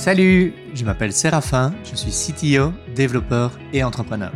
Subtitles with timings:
[0.00, 4.32] Salut, je m'appelle Séraphin, je suis CTO, développeur et entrepreneur.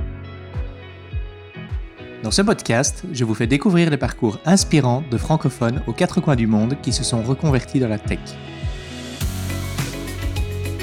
[2.22, 6.36] Dans ce podcast, je vous fais découvrir les parcours inspirants de francophones aux quatre coins
[6.36, 8.18] du monde qui se sont reconvertis dans la tech.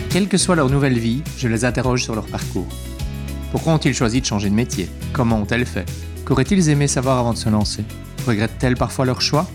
[0.10, 2.68] Quelle que soit leur nouvelle vie, je les interroge sur leur parcours.
[3.52, 4.90] Pourquoi ont-ils choisi de changer de métier?
[5.14, 5.86] Comment ont-elles fait?
[6.26, 7.84] Qu'auraient-ils aimé savoir avant de se lancer?
[8.26, 9.46] Regrettent-elles parfois leur choix?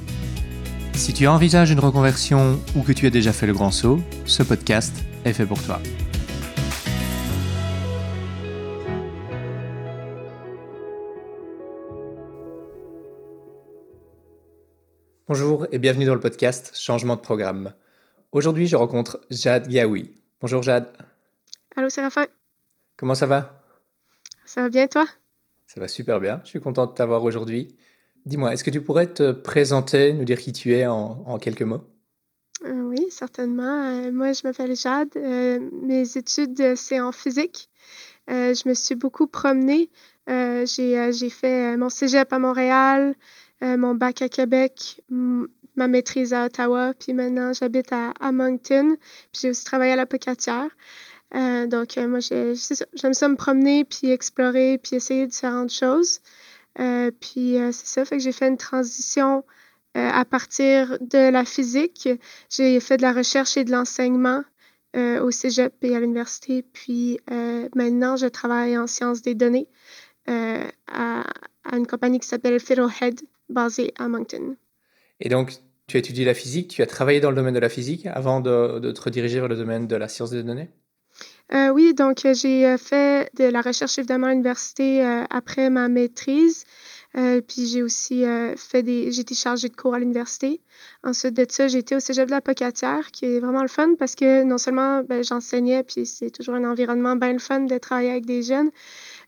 [0.93, 4.45] Si tu envisages une reconversion ou que tu as déjà fait le grand saut, ce
[4.45, 4.95] podcast
[5.26, 5.80] est fait pour toi.
[15.29, 17.75] Bonjour et bienvenue dans le podcast Changement de programme.
[18.31, 20.14] Aujourd'hui, je rencontre Jade Gaoui.
[20.40, 20.86] Bonjour Jade.
[21.75, 22.26] Allô Séraphin.
[22.96, 23.64] Comment ça va?
[24.45, 25.06] Ça va bien toi?
[25.67, 26.40] Ça va super bien.
[26.45, 27.76] Je suis content de t'avoir aujourd'hui.
[28.25, 31.84] Dis-moi, est-ce que tu pourrais te présenter, nous dire qui tu es en, quelques mots?
[33.11, 33.84] Certainement.
[33.84, 35.11] Euh, moi, je m'appelle Jade.
[35.17, 37.69] Euh, mes études, c'est en physique.
[38.29, 39.91] je me suis beaucoup promenée.
[40.27, 43.15] j'ai fait mon cégep à Montréal,
[43.63, 48.97] mon bac à Québec, ma maîtrise à Ottawa, puis maintenant j'habite à, à Moncton.
[49.33, 50.69] Puis j'ai aussi travaillé à la Pocatière.
[51.35, 56.20] Euh, donc, euh, moi, j'aime ça me promener, puis explorer, puis essayer différentes choses.
[56.79, 59.45] Euh, puis c'est ça, fait que j'ai fait une transition
[59.97, 62.08] à partir de la physique.
[62.50, 64.42] J'ai fait de la recherche et de l'enseignement
[64.94, 66.62] au cégep et à l'université.
[66.62, 67.19] Puis
[67.75, 69.69] maintenant, je travaille en sciences des données
[70.27, 71.24] à,
[71.64, 74.56] à, une compagnie qui s'appelle Fiddlehead, basée à Moncton.
[75.20, 75.52] Et donc,
[75.86, 78.41] tu as étudié la physique, tu as travaillé dans le domaine de la physique avant
[78.41, 80.69] de, te rediriger vers le domaine de la science des données?
[81.52, 85.89] Euh, Oui, donc euh, j'ai euh, fait de la recherche évidemment à l'université après ma
[85.89, 86.64] maîtrise.
[87.47, 88.25] Puis j'ai aussi
[88.56, 89.11] fait des.
[89.11, 90.61] J'ai été chargée de cours à l'université.
[91.03, 93.95] Ensuite de ça, j'ai été au cégep de la Pocatière, qui est vraiment le fun
[93.98, 97.78] parce que non seulement ben, j'enseignais, puis c'est toujours un environnement bien le fun de
[97.78, 98.70] travailler avec des jeunes,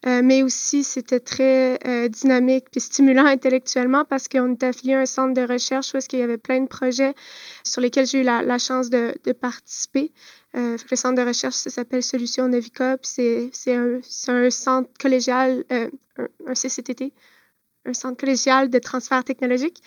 [0.06, 5.00] euh, mais aussi c'était très euh, dynamique puis stimulant intellectuellement parce qu'on était affilié à
[5.00, 7.14] un centre de recherche où est-ce qu'il y avait plein de projets
[7.64, 10.12] sur lesquels j'ai eu la, chance de, participer.
[10.56, 16.54] Euh, le centre de recherche, ça s'appelle Solutions Novica, puis c'est un, centre collégial, un,
[16.54, 17.12] CCTT,
[17.88, 19.82] un centre collégial de transfert technologique.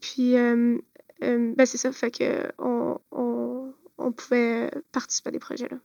[0.00, 5.78] puis, ben c'est ça, fait que on, on, on pouvait participer à des projets là.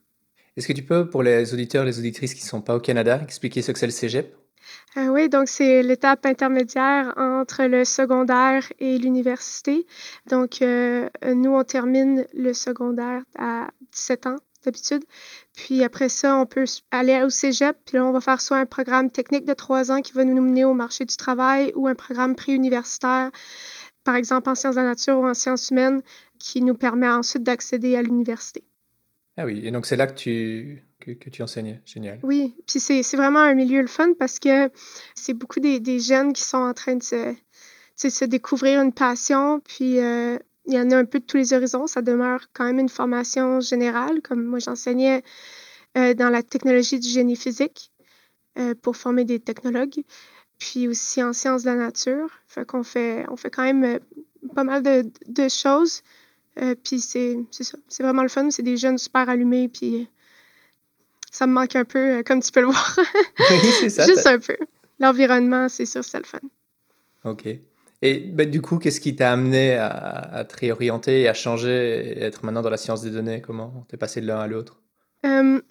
[0.56, 3.20] Est-ce que tu peux, pour les auditeurs, les auditrices qui ne sont pas au Canada,
[3.24, 4.36] expliquer ce que c'est le cégep?
[4.98, 9.86] Euh, oui, donc c'est l'étape intermédiaire entre le secondaire et l'université.
[10.30, 15.04] Donc, euh, nous, on termine le secondaire à 17 ans d'habitude.
[15.56, 17.78] Puis après ça, on peut aller au cégep.
[17.86, 20.42] Puis là, on va faire soit un programme technique de trois ans qui va nous
[20.42, 23.32] mener au marché du travail ou un programme préuniversitaire,
[24.04, 26.02] par exemple en sciences de la nature ou en sciences humaines,
[26.40, 28.64] qui nous permet ensuite d'accéder à l'université.
[29.38, 31.80] Ah oui, et donc c'est là que tu, que, tu enseignes.
[31.86, 32.20] Génial.
[32.24, 34.70] Oui, puis c'est vraiment un milieu le fun parce que
[35.16, 37.36] c'est beaucoup des, des, jeunes qui sont en train de se,
[37.96, 41.54] se découvrir une passion, puis euh, il y en a un peu de tous les
[41.54, 41.88] horizons.
[41.88, 45.24] Ça demeure quand même une formation générale, comme moi j'enseignais
[45.98, 47.92] euh, dans la technologie du génie physique
[48.58, 50.04] euh, pour former des technologues,
[50.60, 52.30] puis aussi en sciences de la nature.
[52.48, 54.00] Fait qu'on fait, on fait quand même
[54.56, 56.02] pas mal de, de choses.
[56.62, 57.78] Euh, puis c'est ça.
[57.88, 58.50] C'est vraiment le fun.
[58.52, 59.70] C'est des jeunes super allumés.
[59.70, 60.08] Puis
[61.32, 63.00] ça me manque un peu, euh, comme tu peux le voir.
[63.40, 64.06] oui, c'est ça.
[64.06, 64.58] Juste un peu.
[65.00, 66.40] L'environnement, c'est sûr, c'est le fun.
[67.24, 67.48] OK.
[68.06, 72.24] Et ben, du coup, qu'est-ce qui t'a amené à, te réorienter et à changer et
[72.24, 73.42] être maintenant dans la science des données?
[73.42, 74.82] Comment t'es passé de l'un à l'autre?
[75.26, 75.62] Euh,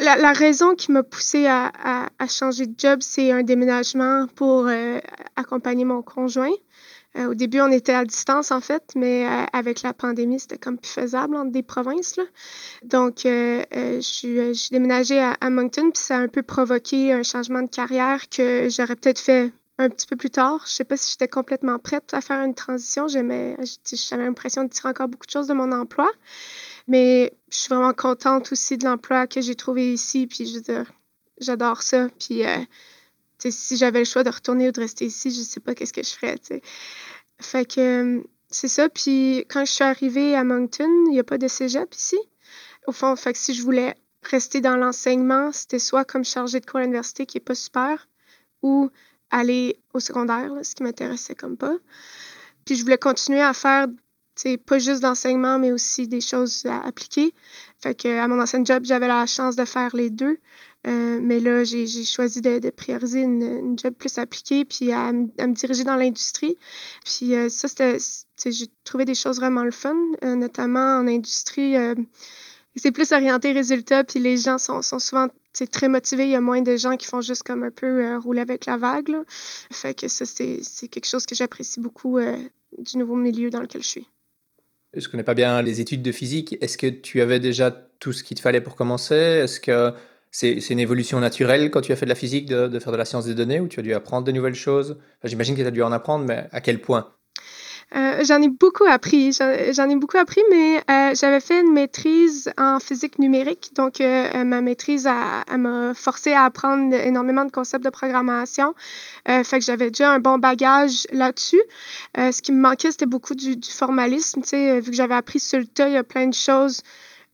[0.00, 4.68] la, raison qui m'a poussé à, changer de job, c'est un déménagement pour
[5.36, 6.52] accompagner mon conjoint.
[7.16, 10.58] Euh, au début, on était à distance, en fait, mais euh, avec la pandémie, c'était
[10.58, 12.18] comme plus faisable entre des provinces.
[12.84, 17.22] Donc, euh, je, suis, déménagée à, à Moncton, puis ça a un peu provoqué un
[17.22, 19.52] changement de carrière que j'aurais peut-être fait
[19.82, 20.62] un petit peu plus tard.
[20.66, 23.08] Je sais pas si j'étais complètement prête à faire une transition.
[23.08, 23.56] J'avais
[24.12, 26.10] l'impression de tirer encore beaucoup de choses de mon emploi.
[26.88, 30.26] Mais je suis vraiment contente aussi de l'emploi que j'ai trouvé ici.
[30.26, 30.62] Puis
[31.38, 32.08] j'adore ça.
[32.18, 32.42] Puis
[33.38, 36.02] si j'avais le choix de retourner ou de rester ici, je sais pas qu'est-ce que
[36.02, 36.36] je ferais.
[37.40, 38.88] Fait que c'est ça.
[38.88, 42.18] Puis quand je suis arrivée à Moncton, il n'y a pas de cégep ici.
[42.86, 46.66] Au fond, fait que si je voulais rester dans l'enseignement, c'était soit comme chargée de
[46.66, 48.08] cours à l'université, qui est pas super,
[48.62, 48.90] ou
[49.32, 51.74] aller au secondaire, ce qui m'intéressait comme pas.
[52.64, 53.88] Puis je voulais continuer à faire,
[54.66, 57.34] pas juste d'enseignement, mais aussi des choses à appliquer.
[57.80, 60.38] Fait que à mon ancien job, j'avais la chance de faire les deux.
[60.86, 65.84] Euh, mais là, j'ai choisi de, prioriser une, job plus appliquée, puis à, me diriger
[65.84, 66.56] dans l'industrie.
[67.04, 67.98] Puis euh, ça, c'était
[68.44, 71.76] j'ai trouvé des choses vraiment le fun, notamment en industrie.
[72.76, 75.28] C'est plus orienté résultat, puis les gens sont, sont souvent
[75.70, 76.24] très motivés.
[76.24, 78.76] Il y a moins de gens qui font juste comme un peu rouler avec la
[78.76, 79.14] vague.
[79.70, 82.18] Fait que ça, c'est quelque chose que j'apprécie beaucoup
[82.78, 84.06] du nouveau milieu dans lequel je suis.
[84.94, 86.56] Je connais pas bien les études de physique.
[86.60, 89.14] Est-ce que tu avais déjà tout ce qu'il te fallait pour commencer?
[89.14, 89.94] Est-ce que
[90.30, 93.04] c'est une évolution naturelle quand tu as fait de la physique de, faire de la
[93.04, 94.98] science des données ou tu as dû apprendre de nouvelles choses?
[95.24, 97.14] J'imagine que tu as dû en apprendre, mais à quel point?
[97.94, 99.32] Euh, j'en ai beaucoup appris.
[99.32, 103.72] J'en ai beaucoup appris, mais euh, j'avais fait une maîtrise en physique numérique.
[103.74, 108.74] Donc, euh, ma maîtrise m'a forcé à apprendre énormément de concepts de programmation.
[109.26, 111.62] fait que j'avais déjà un bon bagage là-dessus.
[112.16, 114.40] ce qui me manquait, c'était beaucoup du, formalisme.
[114.42, 116.82] vu que j'avais appris sur le tas, il y a plein de choses,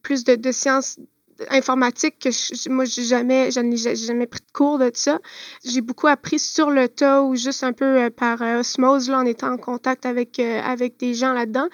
[0.03, 0.99] plus de, de sciences
[1.51, 5.19] informatique que je, moi j'ai jamais j'en ai jamais pris de cours de ça.
[5.65, 9.19] J'ai beaucoup appris sur le tas ou juste un peu euh, par euh, osmose là
[9.19, 11.69] en étant en contact avec euh, avec des gens là-dedans.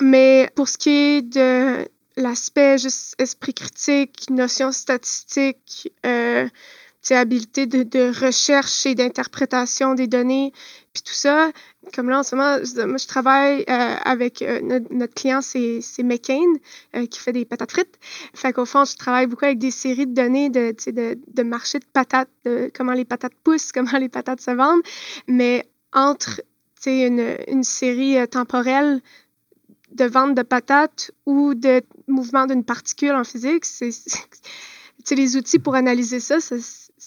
[0.00, 5.92] Mais pour ce qui est de l'aspect juste esprit critique notion statistique
[7.10, 10.52] habilité de, de recherche et d'interprétation des données
[10.92, 11.50] puis tout ça
[11.94, 14.60] comme là, en ce moment, je, moi, je travaille euh, avec euh,
[14.90, 16.40] notre, client, c'est McCain,
[16.94, 17.98] euh, qui fait des patates frites.
[18.34, 21.80] Fait qu'au fond, je travaille beaucoup avec des séries de données de, de, de marché
[21.80, 24.82] de patates, de comment les patates poussent, comment les patates se vendent.
[25.26, 26.40] Mais entre
[26.86, 29.00] une, une série temporelle
[29.92, 35.74] de vente de patates ou de mouvement d'une particule en physique, c'est les outils pour
[35.74, 36.56] analyser ça, ça,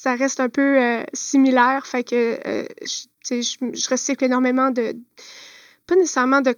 [0.06, 1.88] ça reste un peu similaire.
[1.88, 2.38] Fait que
[2.82, 4.96] je, je, recycle énormément de,
[5.88, 6.56] pas nécessairement de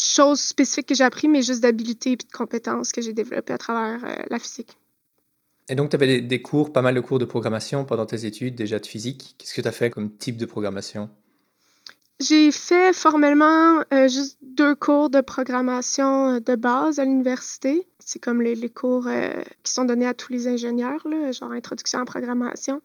[0.00, 3.58] choses spécifiques que j'ai appris, mais juste d'habilités et de compétences que j'ai développées à
[3.58, 4.76] travers euh, la physique.
[5.68, 8.54] Et donc, tu avais des, cours, pas mal de cours de programmation pendant tes études
[8.54, 9.34] déjà de physique.
[9.38, 11.10] Qu'est-ce que tu as fait comme type de programmation?
[12.20, 17.86] J'ai fait formellement euh, juste deux cours de programmation euh, de base à l'université.
[17.98, 19.08] C'est comme les, les cours
[19.62, 21.02] qui sont donnés à tous les ingénieurs,
[21.32, 22.82] genre introduction en programmation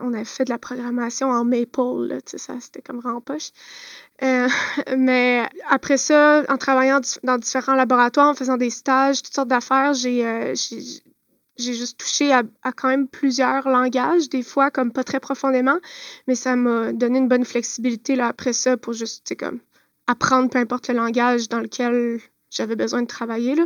[0.00, 3.50] on avait fait de la programmation en Maple, là, ça, c'était comme vraiment poche.
[4.22, 4.48] Euh,
[4.96, 9.94] mais après ça, en travaillant dans différents laboratoires, en faisant des stages, toutes sortes d'affaires,
[9.94, 10.54] j'ai euh,
[11.58, 15.78] j'ai juste touché à, quand même plusieurs langages, des fois comme pas très profondément,
[16.26, 19.60] mais ça m'a donné une bonne flexibilité là, après ça pour juste comme
[20.06, 22.20] apprendre peu importe le langage dans lequel
[22.50, 23.56] j'avais besoin de travailler.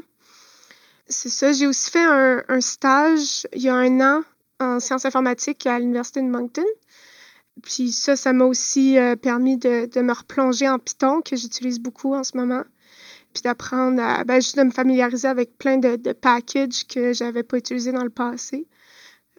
[1.08, 1.52] C'est ça.
[1.52, 4.22] J'ai aussi fait un, stage il y a un an
[4.60, 6.64] en sciences informatiques à l'Université de Moncton.
[7.62, 11.80] Puis ça, ça m'a aussi euh, permis de, de, me replonger en Python, que j'utilise
[11.80, 12.62] beaucoup en ce moment.
[13.32, 17.58] Puis d'apprendre à, ben, juste de me familiariser avec plein de, packages que j'avais pas
[17.58, 18.66] utilisés dans le passé.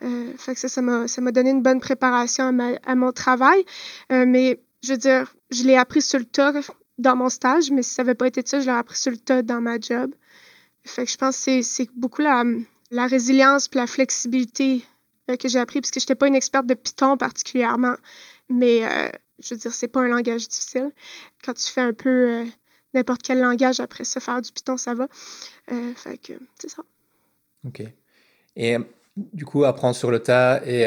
[0.01, 3.63] Euh, fait que ça, ça m'a donné une bonne préparation à, mon travail.
[4.12, 6.54] Euh, mais je veux dire, je l'ai appris sur le tas
[6.98, 9.18] dans mon stage, mais si ça n'avait pas été ça, je l'aurais appris sur le
[9.18, 10.13] tas dans ma job.
[10.86, 12.44] Fait que je pense que c'est beaucoup la,
[12.92, 14.84] la résilience et la flexibilité
[15.30, 17.95] euh, que j'ai appris, parce que je n'étais pas une experte de Python particulièrement,
[18.50, 18.81] mais
[19.40, 20.92] je veux dire, c'est pas un langage difficile.
[21.44, 22.45] Quand tu fais un peu
[22.94, 25.07] n'importe quel langage, après ça, faire du Python, ça va.
[25.95, 26.84] fait que c'est ça.
[27.66, 27.84] OK.
[28.56, 28.78] Et
[29.16, 30.84] du coup, apprendre sur le tas, et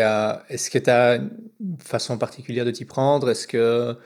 [0.48, 3.30] est-ce que tu as une façon particulière de t'y prendre?
[3.30, 3.96] Est-ce que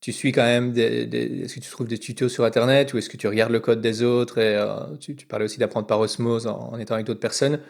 [0.00, 3.08] tu suis quand même des, est-ce que tu trouves des tutos sur internet ou est-ce
[3.08, 4.62] que tu regardes le code des autres et
[5.00, 7.60] tu, tu, parlais aussi d'apprendre par osmose en étant avec d'autres personnes?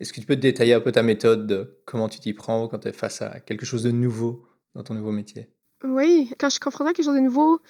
[0.00, 2.68] Est-ce que tu peux te détailler un peu ta méthode de comment tu t'y prends
[2.68, 5.48] quand tu es face à quelque chose de nouveau dans ton nouveau métier?
[5.84, 7.60] Oui, quand je suis confrontée à quelque chose de nouveau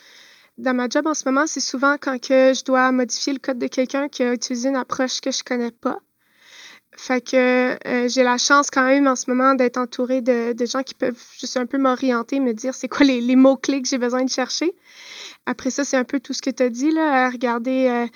[0.60, 3.58] dans ma job en ce moment, c'est souvent quand que je dois modifier le code
[3.58, 5.98] de quelqu'un qui a utilisé une approche que je connais pas.
[6.96, 10.66] Fait que euh, j'ai la chance quand même en ce moment d'être entourée de, de,
[10.66, 13.98] gens qui peuvent juste un peu m'orienter, me dire c'est quoi les, mots-clés que j'ai
[13.98, 14.74] besoin de chercher.
[15.46, 18.06] Après ça, c'est un peu tout ce que tu as dit, là, à regarder euh,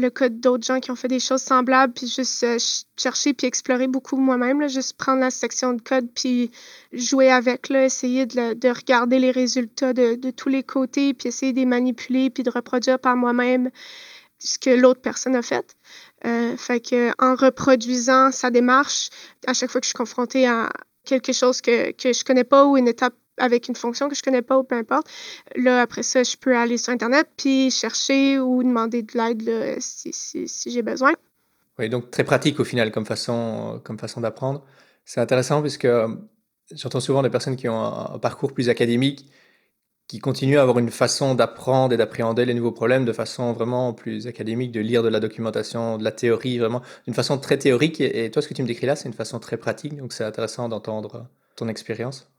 [0.00, 2.58] le code d'autres gens qui ont fait des choses semblables, puis juste euh,
[2.96, 6.50] chercher puis explorer beaucoup moi-même, juste prendre la section de code puis
[6.92, 11.28] jouer avec, là, essayer de, de regarder les résultats de, de, tous les côtés, puis
[11.28, 13.70] essayer de les manipuler puis de reproduire par moi-même
[14.38, 15.76] ce que l'autre personne a fait.
[16.24, 19.10] Euh, fait que en reproduisant sa démarche,
[19.46, 20.70] à chaque fois que je suis confrontée à
[21.04, 24.22] quelque chose que, que je connais pas ou une étape avec une fonction que je
[24.22, 25.08] connais pas ou peu importe.
[25.56, 30.12] Là, après ça, je peux aller sur Internet puis chercher ou demander de l'aide si,
[30.12, 31.12] si, si j'ai besoin.
[31.80, 34.62] Oui, donc très pratique au final comme façon, comme façon d'apprendre.
[35.06, 36.08] C'est intéressant puisque euh,
[36.70, 39.26] j'entends souvent des personnes qui ont un, parcours plus académique
[40.06, 43.94] qui continuent à avoir une façon d'apprendre et d'appréhender les nouveaux problèmes de façon vraiment
[43.94, 48.00] plus académique, de lire de la documentation, de la théorie, vraiment d'une façon très théorique.
[48.00, 49.96] Et, et toi, ce que tu me décris là, c'est une façon très pratique.
[49.96, 52.30] Donc c'est intéressant d'entendre ton expérience.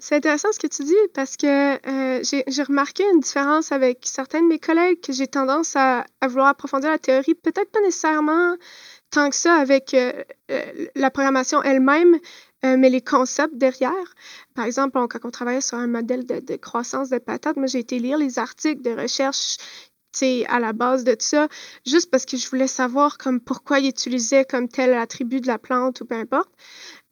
[0.00, 1.46] C'est intéressant ce que tu dis parce que
[1.88, 6.48] euh, j'ai remarqué une différence avec certains de mes collègues que j'ai tendance à, vouloir
[6.48, 8.56] approfondir la théorie, peut-être pas nécessairement
[9.10, 10.12] tant que ça avec euh,
[10.52, 12.18] euh, la programmation elle-même,
[12.64, 14.14] mais les concepts derrière.
[14.54, 17.78] Par exemple, quand on travaillait sur un modèle de, de croissance de patates, moi j'ai
[17.78, 19.58] été lire les articles de recherche
[20.48, 21.48] à la base de tout ça,
[21.86, 25.58] juste parce que je voulais savoir comme pourquoi ils utilisaient comme tel attribut de la
[25.58, 26.50] plante ou peu importe.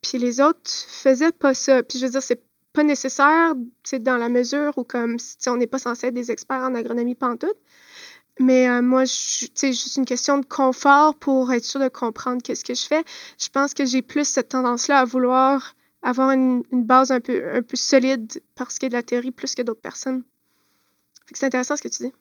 [0.03, 1.83] Puis les autres faisaient pas ça.
[1.83, 2.43] Puis je veux dire, c'est
[2.77, 3.55] pas nécessaire,
[4.01, 5.17] dans la mesure où comme
[5.47, 7.57] on n'est pas censé être des experts en agronomie pantoute.
[8.39, 12.65] Mais euh, moi, c'est juste une question de confort pour être sûr de comprendre qu'est-ce
[12.65, 13.03] que je fais.
[13.41, 17.63] Je pense que j'ai plus cette tendance-là à vouloir avoir une, base un peu, un
[17.63, 20.23] peu solide parce qu'il y a de la théorie plus que d'autres personnes.
[21.33, 22.13] c'est intéressant ce que tu dis.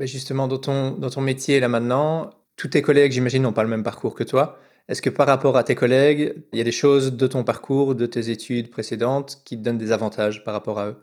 [0.00, 3.62] Mais justement, dans ton, dans ton métier là maintenant, tous tes collègues, j'imagine, n'ont pas
[3.62, 4.58] le même parcours que toi.
[4.88, 7.94] Est-ce que par rapport à tes collègues, il y a des choses de ton parcours,
[7.94, 10.96] de tes études précédentes, qui te donnent des avantages par rapport à eux?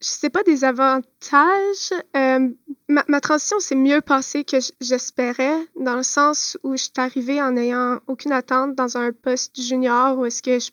[0.00, 1.92] Je sais pas des avantages.
[2.16, 2.48] Euh,
[2.88, 7.42] ma, ma, transition s'est mieux passée que j'espérais, dans le sens où je suis arrivée
[7.42, 10.70] en n'ayant aucune attente dans un poste junior où est-ce que je,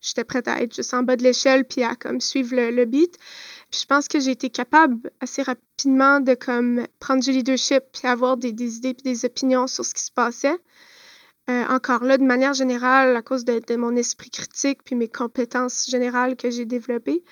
[0.00, 2.84] j'étais prête à être juste en bas de l'échelle puis à comme suivre le, le
[2.84, 3.16] beat
[3.72, 8.36] je pense que j'ai été capable assez rapidement de comme prendre du leadership puis avoir
[8.36, 10.56] des, des idées puis des opinions sur ce qui se passait.
[11.50, 15.08] Euh, encore là, de manière générale, à cause de, de, mon esprit critique puis mes
[15.08, 17.24] compétences générales que j'ai développées.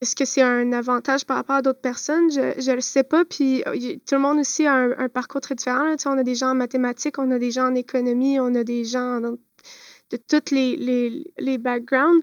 [0.00, 2.30] Est-ce que c'est un avantage par rapport à d'autres personnes?
[2.30, 3.24] Je ne le sais pas.
[3.24, 5.90] Puis euh, tout le monde aussi a un, parcours très différent.
[5.96, 8.54] Tu sais, on a des gens en mathématiques, on a des gens en économie, on
[8.54, 12.22] a des gens de tous les, les, les backgrounds.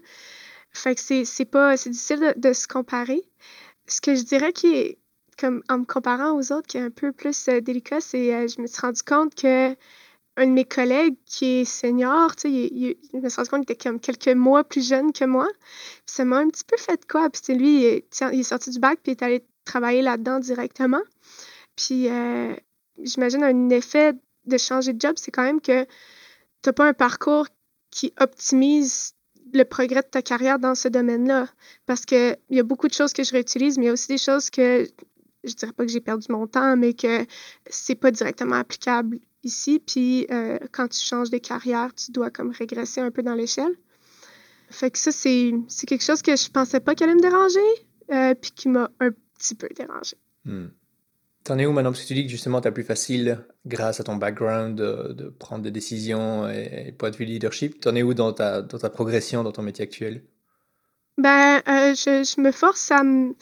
[0.72, 3.22] Fait que c'est pas c'est difficile de, se comparer.
[3.86, 4.98] Ce que je dirais qui est
[5.38, 8.48] comme en me comparant aux autres qui est un peu plus euh, délicat, c'est euh,
[8.48, 9.74] je me suis rendu compte que
[10.36, 13.74] un de mes collègues qui est senior, tu sais, je me suis rendu compte qu'il
[13.74, 15.48] était comme quelques mois plus jeune que moi.
[16.06, 17.28] Puis ça m'a un petit peu fait quoi.
[17.28, 21.02] Puis lui, il est, il sorti du bac puis il est allé travailler là-dedans directement.
[21.74, 22.54] Puis euh,
[23.02, 24.14] j'imagine un effet
[24.46, 25.88] de changer de job, c'est quand même que tu
[26.66, 27.46] n'as pas un parcours
[27.90, 29.14] qui optimise
[29.52, 31.48] le progrès de ta carrière dans ce domaine-là.
[31.86, 34.08] Parce qu'il y a beaucoup de choses que je réutilise, mais il y a aussi
[34.08, 34.86] des choses que
[35.44, 37.24] je dirais pas que j'ai perdu mon temps, mais que
[37.68, 39.82] c'est pas directement applicable ici.
[39.84, 43.74] Puis euh, quand tu changes de carrière, tu dois comme régresser un peu dans l'échelle.
[44.70, 45.52] Fait que ça, c'est
[45.86, 47.60] quelque chose que je pensais pas qu'elle allait me déranger,
[48.10, 50.16] euh, puis qui m'a un petit peu dérangé.
[50.44, 50.66] Hmm.
[51.48, 51.92] T'en es où maintenant?
[51.92, 55.34] Parce que tu dis que justement, tu as plus facile, grâce à ton background, de,
[55.38, 57.80] prendre des décisions et, point de vue leadership.
[57.80, 60.24] T'en es où dans ta, dans ta progression dans ton métier actuel?
[61.16, 63.34] Ben, euh, je, me force à, me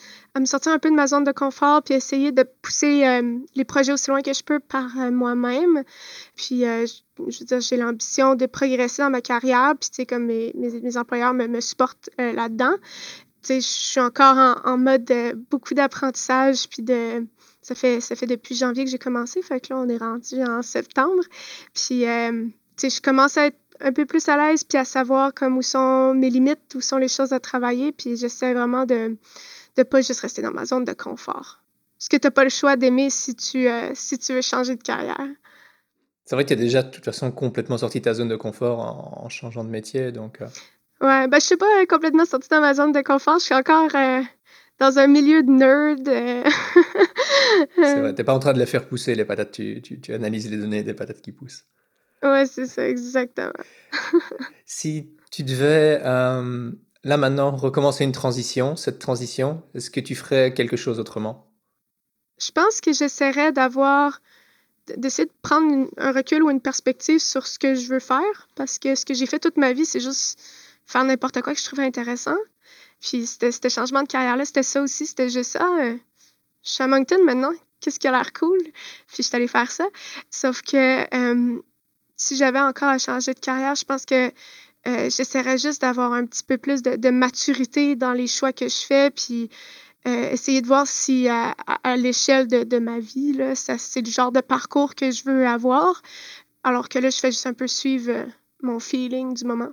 [0.44, 3.92] sortir un peu de ma zone de confort puis essayer de pousser euh, les projets
[3.92, 5.82] aussi loin que je peux par euh, moi-même.
[6.36, 9.74] Puis, je, j'ai l'ambition de progresser dans ma carrière.
[9.80, 12.74] Puis, tu sais, comme mes, mes, employeurs me, me supportent là-dedans.
[13.42, 15.12] Tu sais, je suis encore en, en mode
[15.50, 17.26] beaucoup d'apprentissage puis de
[17.66, 20.40] ça fait, ça fait depuis janvier que j'ai commencé, fait que là, on est rendu
[20.40, 21.24] en septembre.
[21.74, 22.44] Puis, euh,
[22.76, 25.56] tu sais, je commence à être un peu plus à l'aise, puis à savoir comme
[25.56, 29.16] où sont mes limites, où sont les choses à travailler, puis j'essaie vraiment de
[29.76, 31.60] ne pas juste rester dans ma zone de confort.
[31.98, 34.76] Parce que tu n'as pas le choix d'aimer si, tu euh, si tu veux changer
[34.76, 35.26] de carrière?
[36.24, 38.36] C'est vrai que tu es déjà de toute façon complètement sorti de ta zone de
[38.36, 38.78] confort
[39.24, 40.40] en, changeant de métier, donc...
[40.40, 40.46] Euh.
[41.00, 43.90] Ouais, ben je suis pas complètement sortie de ma zone de confort, je suis encore
[44.78, 46.08] dans un milieu de nerd.
[46.08, 46.44] Euh.
[47.76, 50.12] c'est vrai, t'es pas en train de les faire pousser, les patates, tu, tu, tu
[50.12, 51.64] analyses les données des patates qui poussent.
[52.22, 53.52] Ouais, c'est ça, exactement.
[54.64, 56.72] si tu devais, euh,
[57.04, 61.52] là maintenant, recommencer une transition, cette transition, est-ce que tu ferais quelque chose autrement?
[62.38, 64.20] Je pense que j'essaierais d'avoir,
[64.96, 68.78] d'essayer de prendre un recul ou une perspective sur ce que je veux faire, parce
[68.78, 70.40] que ce que j'ai fait toute ma vie, c'est juste
[70.86, 72.36] faire n'importe quoi que je trouvais intéressant.
[73.06, 75.06] Puis ce changement de carrière-là, c'était ça aussi.
[75.06, 75.64] C'était juste ça.
[75.80, 75.96] Euh,
[76.64, 77.52] je suis à Moncton maintenant.
[77.80, 78.58] Qu'est-ce qui a l'air cool?
[78.62, 79.86] Puis je suis allée faire ça.
[80.28, 81.62] Sauf que euh,
[82.16, 84.26] si j'avais encore à changer de carrière, je pense que
[84.88, 88.86] euh, j'essaierais juste d'avoir un petit peu plus de, maturité dans les choix que je
[88.86, 89.10] fais.
[89.10, 89.50] Puis
[90.04, 91.56] essayer de voir si à,
[91.96, 96.00] l'échelle de, de, ma vie, là, c'est le genre de parcours que je veux avoir.
[96.62, 98.24] Alors que là, je fais juste un peu suivre
[98.62, 99.72] mon feeling du moment.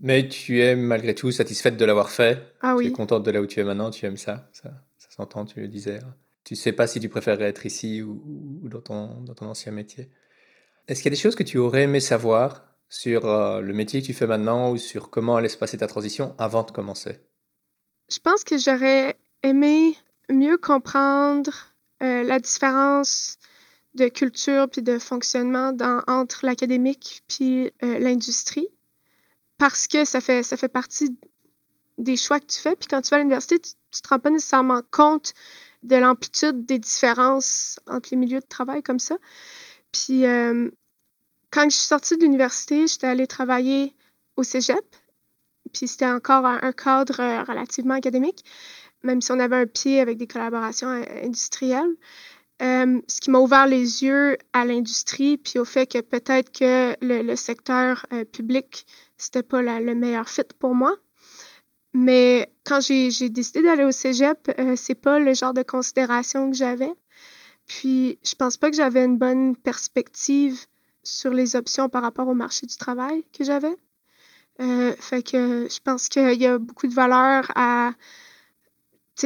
[0.00, 2.54] Mais tu es malgré tout satisfaite de l'avoir fait.
[2.62, 2.86] Ah oui.
[2.86, 4.48] Tu es contente de là où tu es maintenant, tu aimes ça.
[4.52, 6.00] Ça, ça s'entend, tu le disais.
[6.44, 10.10] Tu sais pas si tu préférerais être ici ou, dans, ton, dans ton ancien métier.
[10.88, 14.00] Est-ce qu'il y a des choses que tu aurais aimé savoir sur euh, le métier
[14.00, 17.20] que tu fais maintenant ou sur comment allait se passer ta transition avant de commencer?
[18.10, 19.94] Je pense que j'aurais aimé
[20.30, 21.52] mieux comprendre
[22.02, 23.36] euh, la différence
[23.94, 28.68] de culture puis de fonctionnement dans, entre l'académique puis euh, l'industrie
[29.60, 31.14] parce que ça fait, ça fait partie
[31.98, 32.74] des choix que tu fais.
[32.74, 35.34] Puis quand tu vas à l'université, tu ne te rends pas nécessairement compte
[35.82, 39.18] de l'amplitude des différences entre les milieux de travail comme ça.
[39.92, 40.70] Puis euh,
[41.50, 43.94] quand je suis sortie de l'université, j'étais allée travailler
[44.36, 44.96] au cégep.
[45.74, 48.42] Puis c'était encore un, cadre euh, relativement académique,
[49.02, 51.04] même si on avait un pied avec des collaborations
[52.62, 56.94] euh, ce qui m'a ouvert les yeux à l'industrie, puis au fait que peut-être que
[57.00, 58.86] le, secteur public,
[59.16, 60.96] c'était pas le meilleur fit pour moi.
[61.92, 66.56] Mais quand j'ai décidé d'aller au cégep, euh, c'est pas le genre de considération que
[66.56, 66.92] j'avais.
[67.66, 70.66] Puis, je pense pas que j'avais une bonne perspective
[71.02, 73.76] sur les options par rapport au marché du travail que j'avais.
[74.60, 77.92] Euh, fait que je pense qu'il y a beaucoup de valeur à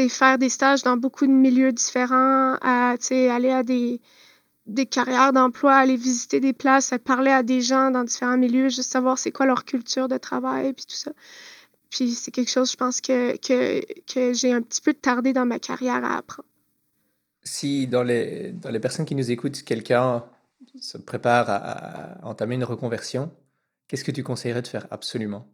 [0.08, 4.00] faire des stages dans beaucoup de milieux différents, à aller à des,
[4.66, 8.90] des carrières d'emploi, aller visiter des places, parler à des gens dans différents milieux, juste
[8.90, 11.12] savoir c'est quoi leur culture de travail, puis tout ça.
[11.90, 15.58] Puis c'est quelque chose, je pense, que, que, j'ai un petit peu tardé dans ma
[15.58, 16.48] carrière à apprendre.
[17.42, 20.24] Si dans les, dans les personnes qui nous écoutent, quelqu'un
[20.80, 23.30] se prépare à, entamer une reconversion,
[23.86, 25.46] qu'est-ce que tu conseillerais de faire absolument?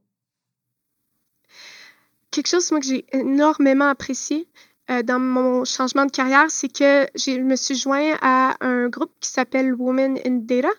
[2.30, 4.48] Quelque chose moi, que j'ai énormément apprécié
[4.90, 9.12] euh, dans mon changement de carrière, c'est que je me suis joint à un groupe
[9.20, 10.70] qui s'appelle Women in Data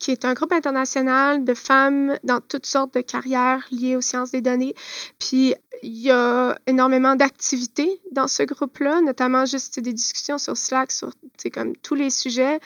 [0.00, 4.30] qui est un groupe international de femmes dans toutes sortes de carrières liées aux sciences
[4.30, 4.74] des données.
[5.18, 10.90] Puis il y a énormément d'activités dans ce groupe-là, notamment juste des discussions sur Slack
[10.90, 11.12] sur
[11.52, 12.60] comme tous les sujets.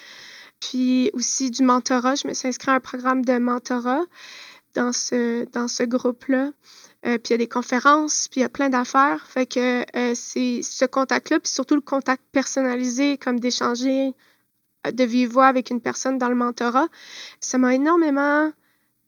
[0.61, 2.15] Puis aussi du mentorat.
[2.15, 4.05] Je me suis inscrite à un programme de mentorat
[4.75, 6.51] dans ce, dans ce groupe-là.
[7.07, 9.27] Euh, puis il y a des conférences, puis il y a plein d'affaires.
[9.27, 14.15] Fait que euh, c'est ce contact-là, puis surtout le contact personnalisé, comme d'échanger
[14.91, 16.89] de vive voix avec une personne dans le mentorat.
[17.41, 18.53] Ça m'a énormément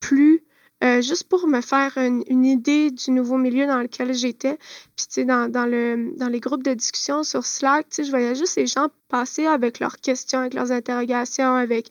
[0.01, 0.43] plu.
[0.85, 4.59] Euh, juste pour me faire une, idée du nouveau milieu dans lequel j'étais.
[4.95, 8.05] Puis, tu sais, dans, dans, le, dans les groupes de discussion sur Slack, tu sais,
[8.05, 11.89] je voyais juste les gens passer avec leurs questions, avec leurs interrogations, avec,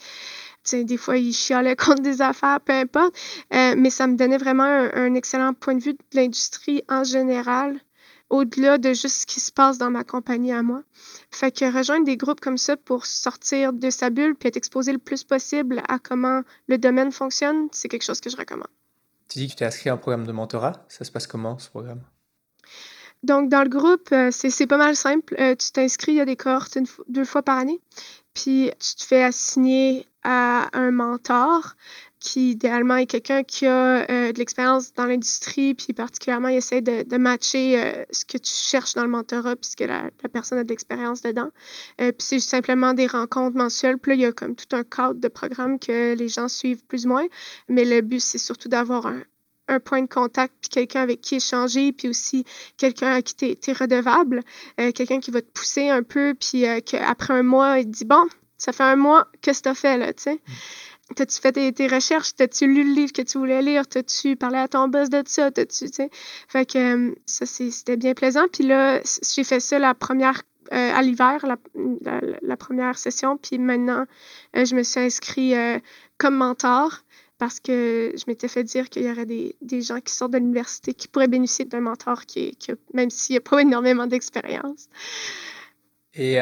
[0.73, 3.15] des fois, ils chialaient contre des affaires, peu importe.
[3.53, 7.79] Euh, mais ça me donnait vraiment un, excellent point de vue de l'industrie en général
[8.31, 10.81] au-delà de juste ce qui se passe dans ma compagnie à moi.
[11.29, 14.91] Fait que rejoindre des groupes comme ça pour sortir de sa bulle puis être exposé
[14.91, 18.67] le plus possible à comment le domaine fonctionne, c'est quelque chose que je recommande.
[19.29, 20.85] Tu dis que tu t'es inscrit à un programme de mentorat.
[20.89, 22.01] Ça se passe comment, ce programme?
[23.25, 25.35] Donc, dans le groupe, euh, c'est pas mal simple.
[25.39, 27.81] Euh, tu t'inscris, il y a des cohortes deux fois par année.
[28.35, 31.75] Puis, tu te fais assigner à un mentor
[32.19, 36.81] qui idéalement est quelqu'un qui a euh, de l'expérience dans l'industrie, puis particulièrement il essaie
[36.81, 40.69] de, matcher ce que tu cherches dans le mentorat, puisque la, la personne a de
[40.69, 41.49] l'expérience dedans.
[41.97, 43.97] Puis c'est simplement des rencontres mensuelles.
[43.97, 46.83] Puis là, il y a comme tout un cadre de programme que les gens suivent
[46.85, 47.25] plus ou moins.
[47.69, 49.21] Mais le but, c'est surtout d'avoir un,
[49.67, 52.45] un point de contact, puis quelqu'un avec qui échanger, puis aussi
[52.77, 54.41] quelqu'un à qui tu es, redevable,
[54.77, 58.27] quelqu'un qui va te pousser un peu, puis qu'après un mois, il te dit Bon,
[58.57, 60.33] ça fait un mois, qu'est-ce que tu as fait là, tu sais?
[60.35, 60.53] Mm.
[61.13, 62.35] T'as-tu fait tes, recherches?
[62.35, 63.85] T'as-tu lu le livre que tu voulais lire?
[63.87, 65.51] T'as-tu parlé à ton boss de ça?
[65.51, 66.09] T'as-tu, tu
[66.47, 68.47] Fait que euh, ça, c'était bien plaisant.
[68.51, 70.41] Puis là, j'ai fait ça la première,
[70.73, 73.37] euh, à l'hiver, la, première session.
[73.37, 74.05] Puis maintenant,
[74.57, 75.55] euh, je me suis inscrite
[76.17, 77.01] comme mentor
[77.37, 80.93] parce que je m'étais fait dire qu'il y aurait des, gens qui sortent de l'université
[80.93, 84.87] qui pourraient bénéficier d'un mentor qui, qui même s'il n'y a pas énormément d'expérience.
[86.13, 86.39] Et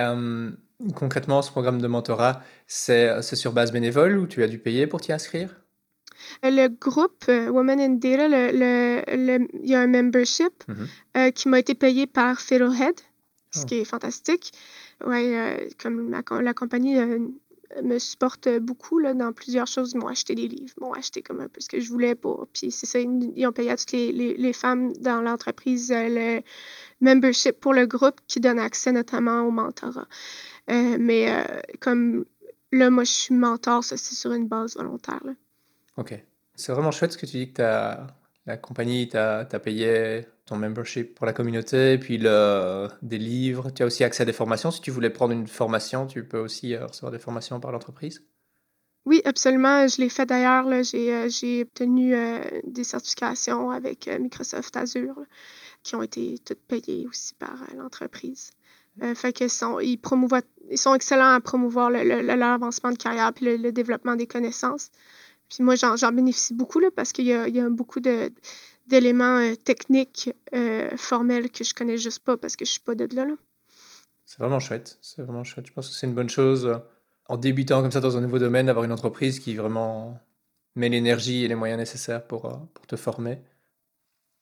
[0.95, 4.99] Concrètement, ce programme de mentorat, c'est sur base bénévole ou tu as dû payer pour
[5.01, 5.55] t'y inscrire?
[6.41, 10.87] Le groupe euh, Women in Data, il y a un membership mhm.
[11.17, 12.95] euh, qui m'a été payé par Fiddlehead,
[13.51, 13.65] ce oh.
[13.65, 14.51] qui est fantastique.
[15.05, 16.97] Ouais, euh, comme la, compagnie
[17.81, 19.93] me supporte beaucoup là, dans plusieurs choses.
[19.93, 22.47] Ils m'ont acheté des livres, m'ont acheté comme un peu ce que je voulais pour.
[22.53, 26.41] Puis c'est ça, ils, ont payé à toutes les, les femmes dans l'entreprise le
[27.01, 30.07] membership pour le groupe qui donne accès notamment au mentorat.
[30.69, 31.43] Euh, mais euh,
[31.79, 32.25] comme
[32.71, 35.21] là, moi, je suis mentor, ça, c'est sur une base volontaire.
[35.97, 36.13] OK.
[36.55, 37.61] C'est vraiment chouette ce que tu dis que
[38.45, 43.71] la compagnie t'a payé ton membership pour la communauté, puis le, des livres.
[43.71, 44.71] Tu as aussi accès à des formations.
[44.71, 48.23] Si tu voulais prendre une formation, tu peux aussi euh, recevoir des formations par l'entreprise.
[49.05, 49.87] Oui, absolument.
[49.87, 50.65] Je l'ai fait d'ailleurs.
[50.83, 52.15] J'ai obtenu
[52.65, 55.19] des certifications avec Microsoft Azure
[55.83, 58.51] qui ont été toutes payées aussi par l'entreprise.
[59.01, 59.99] Euh, fait sont, ils,
[60.75, 64.91] sont excellents à promouvoir l'avancement de carrière et le, développement des connaissances.
[65.49, 67.99] Puis moi, j'en bénéficie beaucoup là, parce qu'il y y a, beaucoup
[68.87, 72.95] d'éléments euh, techniques euh, formels que je connais juste pas parce que je suis pas
[72.95, 73.25] de là.
[73.25, 73.35] là.
[74.25, 74.97] C'est vraiment chouette.
[75.01, 75.67] C'est vraiment chouette.
[75.67, 76.79] Je pense que c'est une bonne chose
[77.27, 80.19] en débutant comme ça dans un nouveau domaine d'avoir une entreprise qui vraiment
[80.75, 83.39] met l'énergie et les moyens nécessaires pour, pour te former.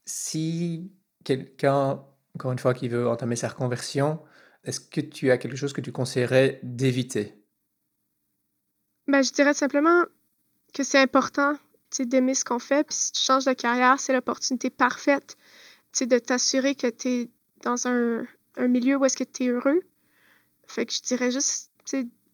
[0.05, 0.91] Si
[1.23, 2.03] quelqu'un,
[2.35, 4.19] encore une fois, qui veut entamer sa reconversion,
[4.63, 7.35] est-ce que tu as quelque chose que tu conseillerais d'éviter?
[9.07, 10.03] Ben, je dirais simplement
[10.73, 11.57] que c'est important
[11.99, 12.85] d'aimer ce qu'on fait.
[12.85, 15.37] Puis si tu changes de carrière, c'est l'opportunité parfaite
[15.99, 17.29] de t'assurer que tu es
[17.63, 18.25] dans un,
[18.57, 19.81] un, milieu où est-ce que tu es heureux.
[20.67, 21.71] Fait que je dirais juste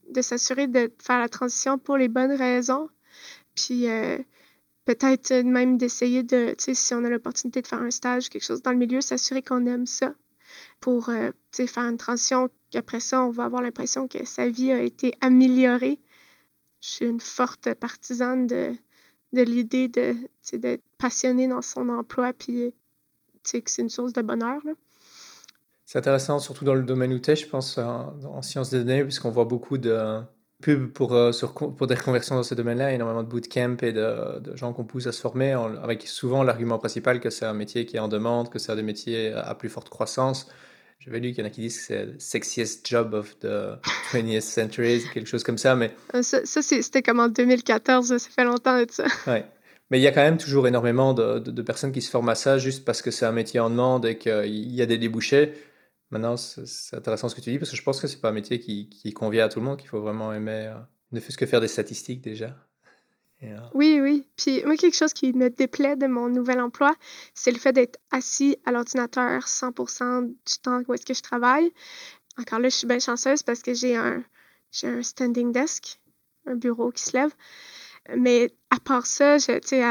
[0.10, 2.90] de s'assurer de faire la transition pour les bonnes raisons.
[3.56, 4.18] Puis euh,
[4.86, 8.72] peut-être même d'essayer de, si on a l'opportunité de faire un stage, quelque chose dans
[8.72, 10.14] le milieu, s'assurer qu'on aime ça
[10.80, 14.82] pour euh, faire une transition qu'après ça, on va avoir l'impression que sa vie a
[14.82, 16.00] été améliorée.
[16.80, 18.76] Je suis une forte partisane de,
[19.34, 20.16] de l'idée de,
[20.54, 22.74] d'être passionné dans son emploi, puis
[23.44, 24.60] que c'est une source de bonheur.
[25.86, 29.04] C'est intéressant, surtout dans le domaine où tu es, je pense, en, sciences des données,
[29.04, 30.22] puisqu'on voit beaucoup de
[30.62, 34.40] pubs pour, euh, sur, pour des reconversions dans ce domaine-là, énormément de bootcamp et de,
[34.40, 37.86] de gens qu'on pousse à se former, avec souvent l'argument principal que c'est un métier
[37.86, 40.48] qui est en demande, que c'est un des métiers à plus forte croissance.
[41.08, 43.80] J'avais lu qu'il y en a qui disent que c'est le sexiest job of the
[44.12, 45.74] 20th century, quelque chose comme ça.
[45.74, 45.96] Mais...
[46.14, 49.06] Euh, ça, ça c'était comme en 2014, ça fait longtemps de ça.
[49.26, 49.46] Ouais.
[49.90, 52.36] Mais il y a quand même toujours énormément de, de, personnes qui se forment à
[52.36, 55.54] ça juste parce que c'est un métier en demande et qu'il y a des débouchés.
[56.12, 58.34] Maintenant, c'est intéressant ce que tu dis parce que je pense que c'est pas un
[58.34, 60.80] métier qui, qui, convient à tout le monde, qu'il faut vraiment aimer, euh,
[61.14, 62.67] ne fût-ce que faire des statistiques déjà.
[63.44, 64.28] Euh, oui, oui.
[64.36, 66.96] Puis moi, quelque chose qui me déplaît de mon nouvel emploi,
[67.34, 71.72] c'est le fait d'être assis à l'ordinateur 100% du temps où est-ce que je travaille.
[72.40, 74.24] Encore là, je suis bien chanceuse parce que j'ai un,
[74.72, 76.00] j'ai un standing desk,
[76.46, 77.34] un bureau qui se lève.
[78.16, 79.84] Mais à part ça, tu sais,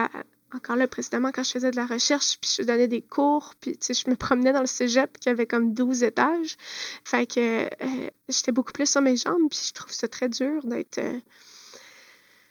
[0.54, 3.72] encore là, précédemment, quand je faisais de la recherche, puis je donnais des cours, puis
[3.76, 6.56] tu sais, je me promenais dans le cégep qui avait comme 12 étages.
[7.04, 10.64] Fait que euh, j'étais beaucoup plus sur mes jambes, puis je trouve ça très dur
[10.64, 11.20] d'être euh,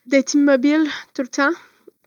[0.05, 1.53] d'être immobile tout le temps.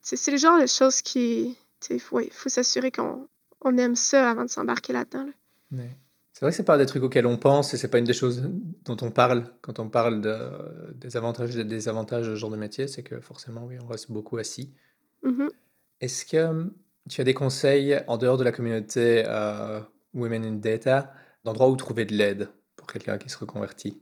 [0.03, 1.57] C'est le genre de choses qui.
[1.91, 3.29] Il faut, faut s'assurer qu'on
[3.61, 5.29] on aime ça avant de s'embarquer là-dedans.
[5.71, 8.13] C'est vrai que c'est pas des trucs auxquels on pense et c'est pas une des
[8.13, 8.49] choses
[8.85, 12.51] dont on parle quand on parle de, des avantages et des désavantages de ce genre
[12.51, 14.73] de métier, c'est que forcément, oui, on reste beaucoup assis.
[15.25, 15.51] Mm-hmm.
[16.01, 16.73] Est-ce que hum,
[17.09, 19.81] tu as des conseils en dehors de la communauté euh,
[20.15, 21.13] Women in Data,
[21.45, 24.01] d'endroits où trouver de l'aide pour quelqu'un qui se reconvertit?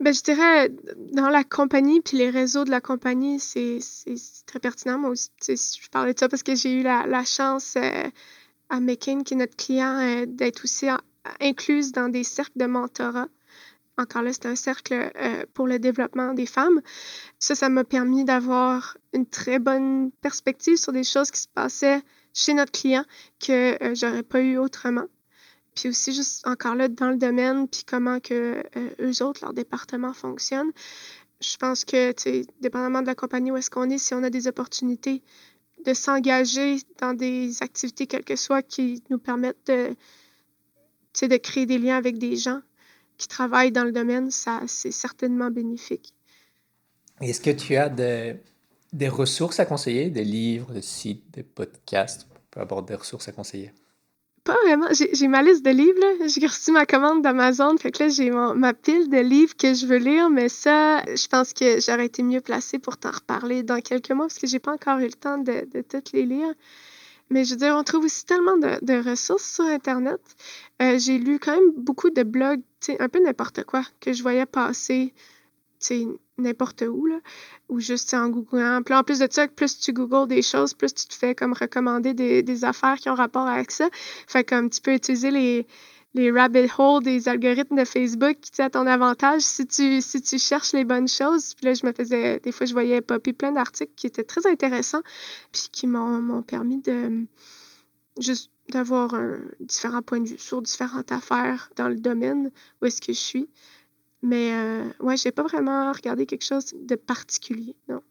[0.00, 0.70] Ben, je dirais,
[1.12, 3.80] dans la compagnie, puis les réseaux de la compagnie, c'est
[4.46, 4.98] très pertinent.
[4.98, 8.08] Moi aussi, je parlais de ça parce que j'ai eu la, la chance euh,
[8.68, 10.86] à Mekin, qui est notre client, euh, d'être aussi
[11.40, 13.26] incluse dans des cercles de mentorat.
[13.96, 16.80] Encore là, c'est un cercle euh, pour le développement des femmes.
[17.40, 22.02] Ça, ça m'a permis d'avoir une très bonne perspective sur des choses qui se passaient
[22.32, 23.04] chez notre client
[23.44, 25.06] que j'aurais pas eu autrement
[25.78, 29.52] puis aussi juste encore là dans le domaine, puis comment que euh, eux autres, leur
[29.52, 30.72] département fonctionne.
[31.40, 34.30] Je pense que, tu dépendamment de la compagnie où est-ce qu'on est, si on a
[34.30, 35.22] des opportunités
[35.86, 39.94] de s'engager dans des activités, quelles que soient, qui nous permettent de,
[41.26, 42.60] de créer des liens avec des gens
[43.16, 46.12] qui travaillent dans le domaine, ça, c'est certainement bénéfique.
[47.20, 52.60] Est-ce que tu as des ressources à conseiller, des livres, des sites, des podcasts, peu
[52.60, 53.70] importe des ressources à conseiller?
[54.48, 54.86] Pas vraiment.
[54.92, 56.26] J'ai ma liste de livres.
[56.26, 57.76] J'ai reçu ma commande d'Amazon.
[57.76, 61.28] Fait que là, j'ai ma pile de livres que je veux lire, mais ça, je
[61.28, 64.58] pense que j'aurais été mieux placée pour t'en reparler dans quelques mois parce que j'ai
[64.58, 66.54] pas encore eu le temps de, de toutes les lire.
[67.28, 70.20] Mais je veux dire, on trouve aussi tellement de, de ressources sur Internet.
[70.80, 72.62] Euh, j'ai lu quand même beaucoup de blogs,
[73.00, 75.12] un peu n'importe quoi que je voyais passer
[76.38, 77.18] n'importe où, là,
[77.68, 78.82] ou juste en googlant.
[78.84, 81.52] Puis en plus de ça, plus tu googles des choses, plus tu te fais comme
[81.52, 83.88] recommander des, des affaires qui ont rapport avec ça.
[84.26, 85.66] Fait comme tu peux utiliser les,
[86.14, 90.38] les rabbit holes des algorithmes de Facebook qui à ton avantage si tu, si tu
[90.38, 91.54] cherches les bonnes choses.
[91.54, 94.46] Puis là, je me faisais, des fois, je voyais popper plein d'articles qui étaient très
[94.46, 95.02] intéressants,
[95.52, 97.26] puis qui m'ont permis de
[98.18, 103.00] juste d'avoir un différent point de vue sur différentes affaires dans le domaine où est-ce
[103.00, 103.48] que je suis.
[104.22, 108.02] Mais euh, ouais, j'ai pas vraiment regardé quelque chose de particulier, non.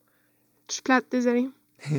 [0.70, 1.50] Je suis plate, désolée.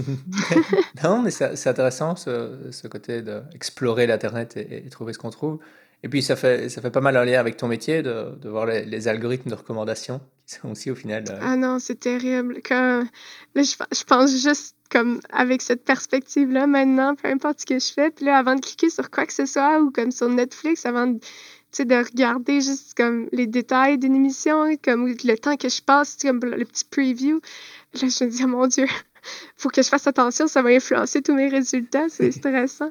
[1.05, 5.61] non, mais c'est intéressant ce, ce côté d'explorer l'Internet et, et, trouver ce qu'on trouve.
[6.03, 8.49] Et puis ça fait, ça fait pas mal un lien avec ton métier de, de
[8.49, 11.25] voir les, les, algorithmes de recommandation qui sont aussi au final.
[11.29, 12.61] Euh, ah non, c'est terrible.
[12.64, 13.05] Quand,
[13.55, 17.92] là, je, je, pense juste comme avec cette perspective-là maintenant, peu importe ce que je
[17.92, 20.87] fais, puis là, avant de cliquer sur quoi que ce soit ou comme sur Netflix,
[20.87, 21.21] avant de
[21.72, 26.16] sais, de regarder juste comme les détails d'une émission, comme le temps que je passe,
[26.20, 27.40] comme le petit preview.
[27.94, 28.87] Là, je me dis, oh mon Dieu,
[29.57, 32.90] faut que je fasse attention, ça va influencer tous mes résultats, c'est stressant.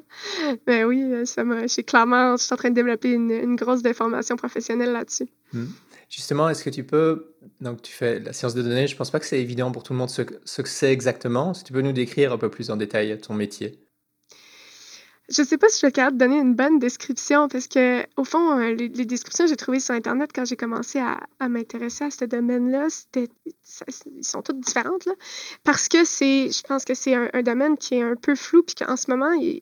[0.66, 3.82] Mais oui, ça m'a, j'ai clairement, je suis en train de développer une, une grosse
[3.82, 5.28] déformation professionnelle là-dessus.
[5.52, 5.66] Hmm.
[6.08, 9.20] Justement, est-ce que tu peux, donc tu fais la science de données, je pense pas
[9.20, 11.52] que c'est évident pour tout le monde ce, ce que c'est exactement.
[11.52, 13.78] Si tu peux nous décrire un peu plus en détail ton métier?
[15.28, 18.24] Je sais pas si je suis capable de donner une bonne description parce que, au
[18.24, 22.10] fond, euh, les, descriptions que j'ai trouvées sur Internet quand j'ai commencé à, m'intéresser à
[22.10, 23.28] ce domaine-là, c'était,
[24.06, 25.12] ils sont toutes différentes, là,
[25.64, 28.74] parce que c'est, je pense que c'est un, domaine qui est un peu flou, puis
[28.74, 29.60] qu'en ce moment, il,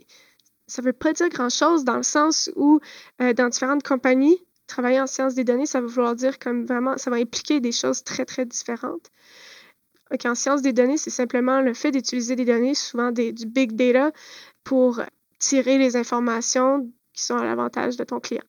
[0.69, 2.79] ça veut pas dire grand-chose dans le sens où,
[3.21, 6.97] euh, dans différentes compagnies, travailler en sciences des données, ça va vouloir dire comme vraiment,
[6.97, 9.11] ça va impliquer des choses très, très différentes.
[10.25, 13.73] En sciences des données, c'est simplement le fait d'utiliser des données, souvent des, du big
[13.73, 14.13] data,
[14.63, 15.01] pour
[15.39, 18.45] tirer les informations qui sont à l'avantage de ton client.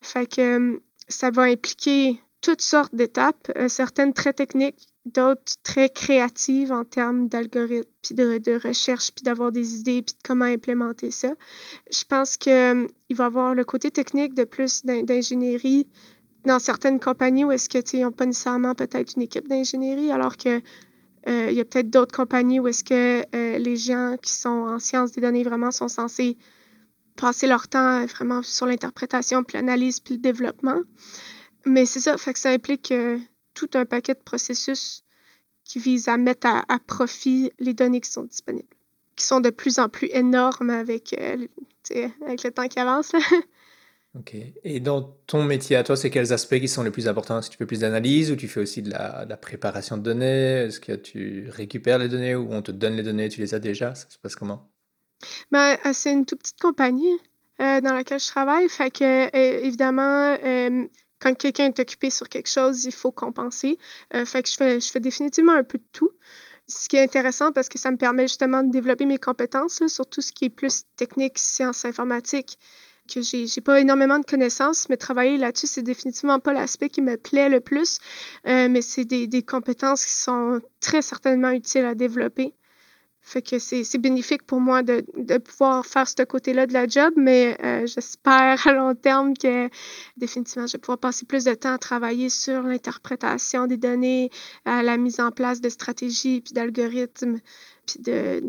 [0.00, 5.88] Fait que euh, ça va impliquer toutes sortes d'étapes, euh, certaines très techniques, d'autres très
[5.88, 11.10] créatives en termes d'algorithmes, de, de, recherche, puis d'avoir des idées, puis de comment implémenter
[11.10, 11.34] ça.
[11.90, 15.88] Je pense qu'il euh, va y avoir le côté technique de plus d'ingénierie
[16.44, 20.60] dans certaines compagnies où est-ce que n'ont pas nécessairement peut-être une équipe d'ingénierie, alors que
[21.26, 23.24] il y a peut-être d'autres compagnies où est-ce que
[23.58, 26.36] les gens qui sont en sciences des données vraiment sont censés
[27.18, 30.80] passer leur temps vraiment sur l'interprétation, puis l'analyse, puis le développement.
[31.66, 33.18] Mais c'est ça, fait que ça implique euh,
[33.54, 35.02] tout un paquet de processus
[35.64, 38.68] qui visent à mettre à, profit les données qui sont disponibles,
[39.16, 41.46] qui sont de plus en plus énormes avec, euh,
[42.24, 43.12] avec le temps qui avance.
[44.18, 44.34] Ok.
[44.64, 47.40] Et dans ton métier à toi, c'est quels aspects qui sont les plus importants?
[47.40, 50.64] Que tu fais plus d'analyse ou tu fais aussi de la, préparation de données?
[50.64, 53.58] Est-ce que tu récupères les données ou on te donne les données tu les as
[53.58, 53.94] déjà?
[53.94, 54.70] Ça se passe comment?
[55.52, 57.18] Ben, euh, c'est une toute petite compagnie
[57.60, 58.68] euh, dans laquelle je travaille.
[58.68, 60.36] Fait que, euh, évidemment,
[61.20, 63.78] quand quelqu'un est occupé sur quelque chose, il faut compenser.
[64.12, 66.10] fait que je fais, définitivement un peu de tout.
[66.66, 70.06] Ce qui est intéressant parce que ça me permet justement de développer mes compétences sur
[70.06, 72.58] tout ce qui est plus technique, sciences informatiques
[73.08, 77.02] que j'ai n'ai pas énormément de connaissances, mais travailler là-dessus, c'est définitivement pas l'aspect qui
[77.02, 77.98] me plaît le plus.
[78.46, 82.54] Euh, mais c'est des, compétences qui sont très certainement utiles à développer.
[83.20, 87.12] Fait que c'est bénéfique pour moi de, de, pouvoir faire ce côté-là de la job,
[87.16, 89.68] mais euh, j'espère à long terme que
[90.16, 94.30] définitivement je vais pouvoir passer plus de temps à travailler sur l'interprétation des données,
[94.64, 97.40] à la mise en place de stratégies, puis d'algorithmes,
[97.86, 98.40] puis de,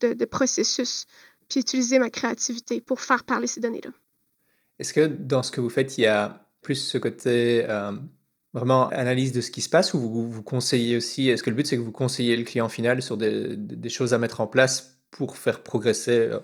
[0.00, 1.06] de, de processus
[1.48, 3.90] puis utiliser ma créativité pour faire parler ces données-là.
[4.78, 7.92] Est-ce que dans ce que vous faites, il y a plus ce côté euh,
[8.52, 11.56] vraiment analyse de ce qui se passe ou vous, vous conseillez aussi, est-ce que le
[11.56, 14.46] but c'est que vous conseillez le client final sur des, des choses à mettre en
[14.46, 16.40] place pour faire progresser, euh,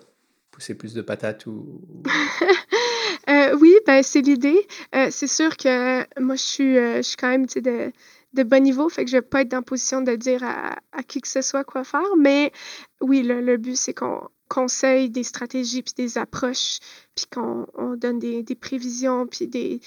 [0.51, 1.83] pousser plus de patates ou...
[3.29, 4.67] euh, oui, ben, c'est l'idée.
[5.11, 7.93] C'est sûr que moi je suis, je suis quand même de,
[8.33, 10.77] de bon niveau, fait que je vais pas être dans la position de dire à,
[10.93, 12.53] à qui que ce soit quoi faire, mais
[13.01, 16.79] oui, le, le but c'est qu'on conseille des stratégies puis des approches,
[17.15, 19.81] puis qu'on on donne des, prévisions puis des,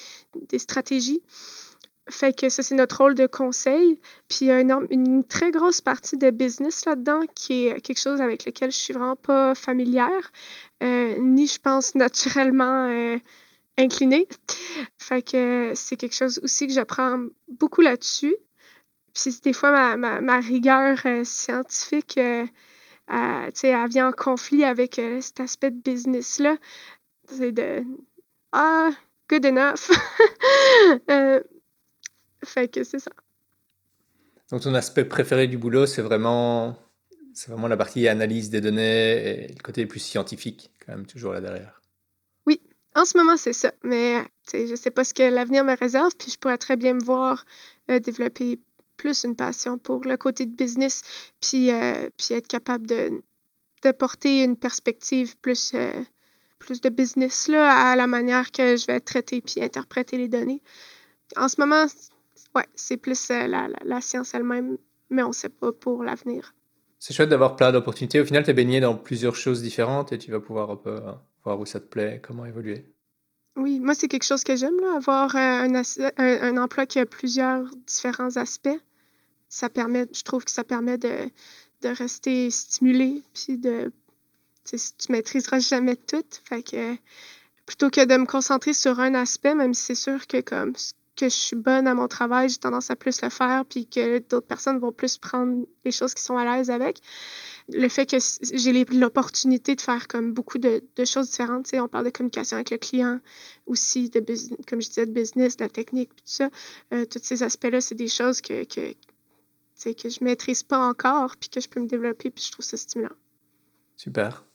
[0.50, 1.22] des, stratégies.
[2.10, 4.00] Fait que ça, c'est notre rôle de conseil.
[4.28, 8.22] Puis il y a une, très grosse partie de business là-dedans qui est quelque chose
[8.22, 10.32] avec lequel je suis vraiment pas familière,
[10.82, 13.20] euh, ni je pense naturellement euh,
[13.78, 14.28] inclinée.
[14.98, 18.36] Fait que c'est quelque chose aussi que j'apprends beaucoup là-dessus.
[19.14, 22.20] Puis des fois, ma, rigueur euh, scientifique
[23.08, 26.58] elle, elle vient en conflit avec euh, cet aspect de business-là.
[27.28, 27.84] C'est de
[28.52, 28.92] Ah,
[29.30, 29.92] good enough.
[31.10, 31.42] euh,
[32.44, 33.12] fait que c'est ça.
[34.52, 36.78] Donc ton aspect préféré du boulot, c'est vraiment,
[37.34, 41.34] c'est vraiment la partie analyse des données et le côté plus scientifique, quand même, toujours
[41.34, 41.82] là derrière.
[42.46, 42.62] Oui,
[42.96, 43.74] en ce moment, c'est ça.
[43.84, 46.94] Mais je ne sais pas ce que l'avenir me réserve, puis je pourrais très bien
[46.94, 47.46] me voir
[47.90, 48.60] euh, développer
[48.98, 51.02] plus une passion pour le côté de business,
[51.42, 53.22] puis, euh, puis être capable de,
[53.84, 55.92] de porter une perspective plus, euh,
[56.60, 60.62] plus de business là, à la manière que je vais traiter puis interpréter les données.
[61.38, 61.86] En ce moment,
[62.56, 64.78] ouais, c'est plus euh, la, la, science elle-même,
[65.10, 66.54] mais on ne sait pas pour l'avenir.
[67.00, 68.20] C'est chouette d'avoir plein d'opportunités.
[68.20, 71.00] Au final, tu es baigné dans plusieurs choses différentes et tu vas pouvoir un peu
[71.44, 72.95] voir où ça te plaît, comment évoluer.
[73.56, 75.74] Oui, moi, c'est quelque chose que j'aime, avoir un,
[76.18, 78.80] un, emploi qui a plusieurs différents aspects.
[79.48, 81.30] Ça permet, je trouve que ça permet de,
[81.82, 83.92] de rester stimulé, puis de.
[84.66, 86.26] Tu maîtriseras jamais tout.
[86.44, 86.96] Fait que
[87.66, 90.74] plutôt que de me concentrer sur un aspect, même si c'est sûr que comme
[91.16, 94.20] que je suis bonne à mon travail, j'ai tendance à plus le faire, puis que
[94.20, 97.00] d'autres personnes vont plus prendre les choses qui sont à l'aise avec
[97.70, 98.18] le fait que
[98.54, 101.72] j'ai l'opportunité de faire comme beaucoup de, choses différentes.
[101.74, 103.20] on parle de communication avec le client,
[103.66, 104.20] aussi de
[104.68, 106.50] comme je disais, de business, de la technique, tout ça.
[106.94, 108.94] Euh, tous ces aspects-là, c'est des choses que, que,
[109.92, 112.78] que je maîtrise pas encore, puis que je peux me développer, puis je trouve ça
[112.78, 113.16] stimulant.
[113.96, 114.46] Super.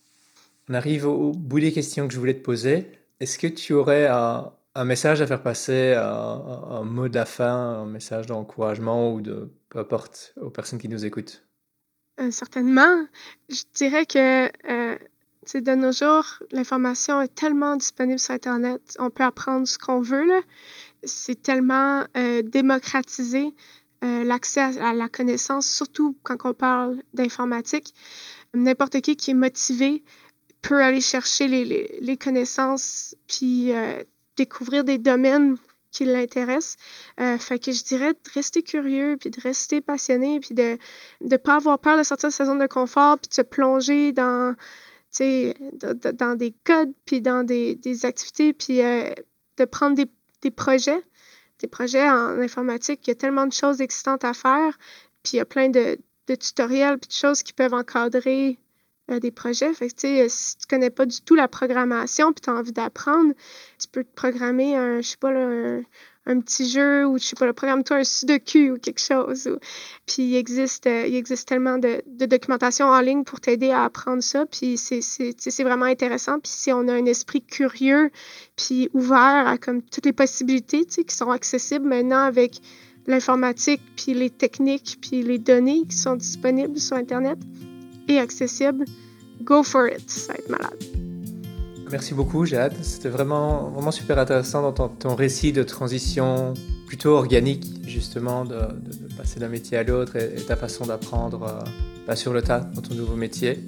[0.68, 2.92] On arrive au bout des questions que je voulais te poser.
[3.18, 4.52] Est-ce que tu aurais un,
[4.84, 10.50] message à faire passer, un, mot de un message d'encouragement ou de peu importe aux
[10.50, 11.44] personnes qui nous écoutent?
[12.30, 13.06] Certainement.
[13.48, 14.98] Je dirais que euh,
[15.54, 18.96] de nos jours, l'information est tellement disponible sur Internet.
[18.98, 20.42] On peut apprendre ce qu'on veut.
[21.02, 23.54] C'est tellement euh, démocratisé
[24.04, 27.94] euh, l'accès à, la connaissance, surtout quand on parle d'informatique.
[28.54, 30.04] N'importe qui qui est motivé
[30.62, 34.02] peut aller chercher les, connaissances puis euh,
[34.36, 35.56] découvrir des domaines
[35.90, 36.76] qui l'intéressent.
[37.20, 40.78] Euh, fait que je dirais de rester curieux, puis de rester passionné, puis de
[41.20, 44.12] ne pas avoir peur de sortir de sa zone de confort, puis de se plonger
[44.12, 44.54] dans,
[45.18, 49.10] dans des codes, puis dans des, des activités, puis euh,
[49.56, 50.10] de prendre des,
[50.42, 51.02] des, projets,
[51.58, 53.06] des projets en informatique.
[53.06, 54.78] Il y a tellement de choses excitantes à faire,
[55.22, 55.98] puis il y a plein de,
[56.28, 58.58] de tutoriels, puis de choses qui peuvent encadrer
[59.18, 59.72] des projets.
[59.74, 62.72] Fait que, euh, si tu connais pas du tout la programmation puis tu as envie
[62.72, 63.32] d'apprendre,
[63.78, 65.82] tu peux te programmer un, je sais pas, un,
[66.26, 69.48] un, petit jeu ou, je sais pas, le programme-toi un sudoku ou quelque chose.
[70.06, 73.84] Puis il existe, euh, il existe tellement de, de, documentation en ligne pour t'aider à
[73.84, 74.46] apprendre ça.
[74.46, 76.38] Puis c'est vraiment intéressant.
[76.38, 78.10] Puis si on a un esprit curieux
[78.56, 82.60] puis ouvert à comme toutes les possibilités qui sont accessibles maintenant avec
[83.06, 87.38] l'informatique, puis les techniques, puis les données qui sont disponibles sur Internet,
[88.18, 88.84] accessible,
[89.42, 90.84] go for it, ça va être malade.
[91.90, 92.74] Merci beaucoup, Jade.
[92.82, 96.54] C'était vraiment, vraiment super intéressant d'entendre ton récit de transition
[96.86, 98.58] plutôt organique, justement, de,
[99.16, 101.70] passer d'un métier à l'autre et, ta façon d'apprendre euh,
[102.06, 103.58] bah, sur le tas dans ton nouveau métier.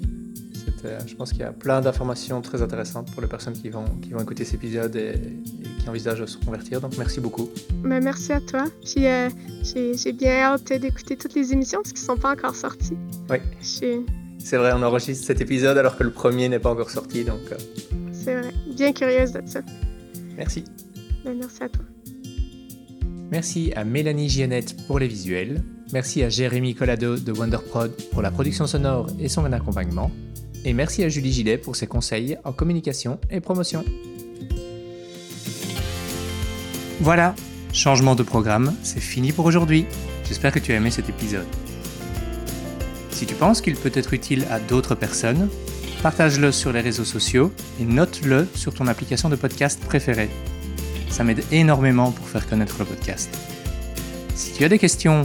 [1.05, 4.09] Je pense qu'il y a plein d'informations très intéressantes pour les personnes qui vont, qui
[4.09, 5.13] vont écouter cet épisode et,
[5.79, 6.81] qui envisagent de se convertir.
[6.81, 7.49] Donc, merci beaucoup.
[7.83, 8.65] Mais ben, merci à toi.
[8.83, 9.29] Puis, euh,
[9.63, 12.97] j'ai bien hâte d'écouter toutes les émissions parce qu'elles ne sont pas encore sorties.
[13.29, 13.37] Oui.
[14.43, 17.39] C'est vrai, on enregistre cet épisode alors que le premier n'est pas encore sorti, donc.
[17.51, 17.55] Euh.
[18.11, 18.51] C'est vrai.
[18.75, 19.61] Bien curieuse de ça.
[20.37, 20.65] Merci.
[21.23, 21.85] Ben, merci à toi.
[23.31, 25.63] Merci à Mélanie Giannette pour les visuels.
[25.93, 30.11] Merci à Jérémy Collado de Wonderprod pour la production sonore et son accompagnement.
[30.65, 33.83] Et merci à Julie Gillet pour ses conseils en communication et promotion.
[36.99, 37.35] Voilà,
[37.71, 39.85] changement de programme, c'est fini pour aujourd'hui.
[40.25, 41.47] J'espère que tu as aimé cet épisode.
[43.23, 45.47] Si tu penses qu'il peut être utile à d'autres personnes,
[46.01, 50.29] partage-le sur les réseaux sociaux et note-le sur ton application de podcast préférée.
[51.09, 53.33] Ça m'aide énormément pour faire connaître le podcast.
[54.35, 55.23] Si tu as des questions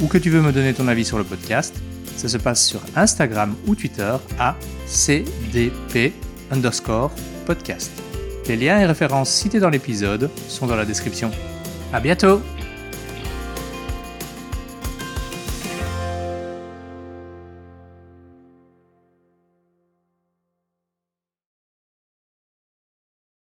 [0.00, 1.74] ou que tu veux me donner ton avis sur le podcast,
[2.16, 4.54] ça se passe sur Instagram ou Twitter à
[4.86, 6.12] cdp
[6.52, 7.10] underscore
[7.46, 7.90] podcast.
[8.46, 11.32] Les liens et références cités dans l'épisode sont dans la description.
[11.92, 12.42] À bientôt!